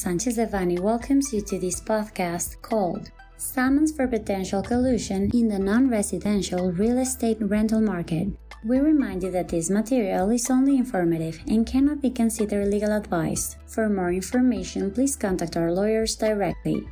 [0.00, 5.90] Sanchez Devanny welcomes you to this podcast called Summons for Potential Collusion in the Non
[5.90, 8.28] Residential Real Estate Rental Market.
[8.64, 13.56] We remind you that this material is only informative and cannot be considered legal advice.
[13.66, 16.88] For more information, please contact our lawyers directly.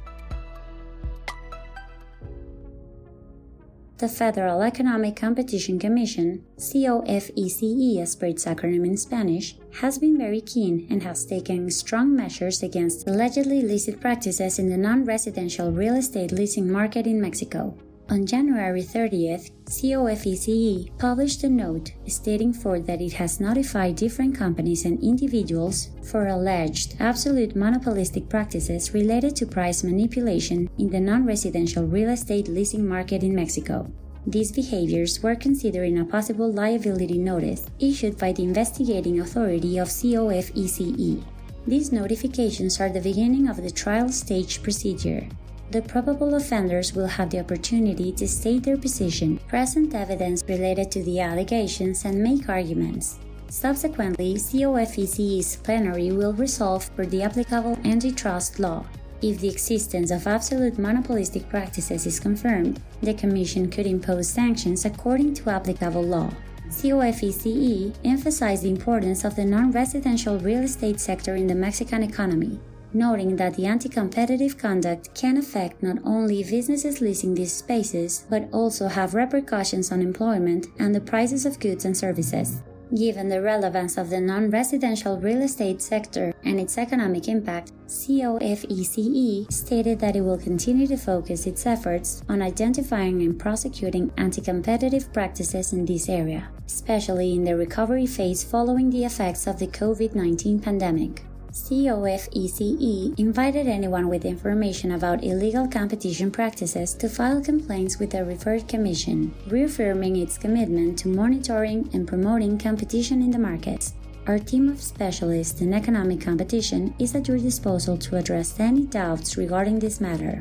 [3.98, 10.40] The Federal Economic Competition Commission, COFECE as per its acronym in Spanish, has been very
[10.40, 15.96] keen and has taken strong measures against allegedly illicit practices in the non residential real
[15.96, 17.76] estate leasing market in Mexico.
[18.10, 24.86] On January 30th, COFECE published a note stating for that it has notified different companies
[24.86, 32.08] and individuals for alleged absolute monopolistic practices related to price manipulation in the non-residential real
[32.08, 33.92] estate leasing market in Mexico.
[34.26, 41.22] These behaviors were considering a possible liability notice issued by the investigating authority of COFECE.
[41.66, 45.28] These notifications are the beginning of the trial stage procedure
[45.70, 51.02] the probable offenders will have the opportunity to state their position, present evidence related to
[51.02, 53.18] the allegations, and make arguments.
[53.50, 58.84] Subsequently, COFECE's plenary will resolve per the applicable antitrust law.
[59.20, 65.34] If the existence of absolute monopolistic practices is confirmed, the Commission could impose sanctions according
[65.34, 66.30] to applicable law.
[66.70, 72.58] COFECE emphasized the importance of the non residential real estate sector in the Mexican economy
[72.92, 78.48] noting that the anti competitive conduct can affect not only businesses leasing these spaces, but
[78.52, 82.62] also have repercussions on employment and the prices of goods and services.
[82.94, 89.52] Given the relevance of the non residential real estate sector and its economic impact, COFECE
[89.52, 95.12] stated that it will continue to focus its efforts on identifying and prosecuting anti competitive
[95.12, 100.14] practices in this area, especially in the recovery phase following the effects of the COVID
[100.14, 101.24] 19 pandemic.
[101.66, 108.68] COFECE invited anyone with information about illegal competition practices to file complaints with the referred
[108.68, 113.94] commission, reaffirming its commitment to monitoring and promoting competition in the markets.
[114.26, 119.36] Our team of specialists in economic competition is at your disposal to address any doubts
[119.36, 120.40] regarding this matter.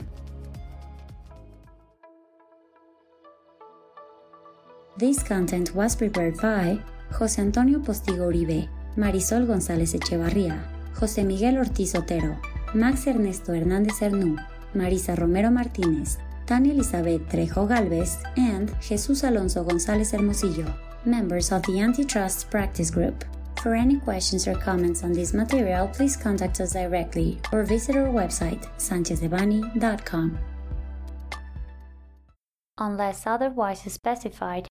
[4.98, 6.80] This content was prepared by
[7.12, 8.68] José Antonio Postigo Uribe,
[8.98, 10.60] Marisol González Echevarría,
[11.00, 12.40] José Miguel Ortiz Otero,
[12.74, 14.36] Max Ernesto Hernández Hernú,
[14.74, 20.66] Marisa Romero Martínez, Tania Elizabeth Trejo Galvez, and Jesús Alonso González Hermosillo,
[21.06, 23.24] members of the Antitrust Practice Group.
[23.62, 28.10] For any questions or comments on this material, please contact us directly or visit our
[28.10, 30.38] website, sanchezdevanny.com.
[32.80, 34.67] Unless otherwise specified,